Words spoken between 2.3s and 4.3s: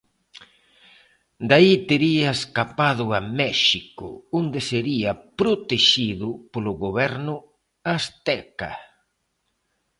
escapado a México,